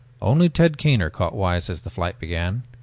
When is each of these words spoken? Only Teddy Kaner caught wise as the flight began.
Only 0.19 0.49
Teddy 0.49 0.77
Kaner 0.77 1.11
caught 1.11 1.35
wise 1.35 1.69
as 1.69 1.83
the 1.83 1.91
flight 1.91 2.17
began. 2.17 2.63